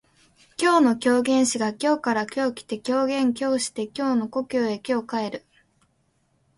[0.59, 5.45] 今日の狂言師が京から今日来て狂言今日して京の故郷へ今日帰る